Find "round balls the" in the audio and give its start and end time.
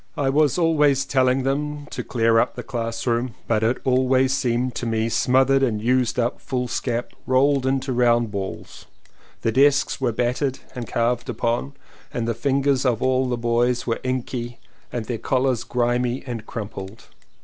7.93-9.51